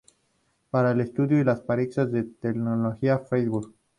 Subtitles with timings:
[0.71, 3.71] Para el estudio y la praxis de la teología", Freiburg.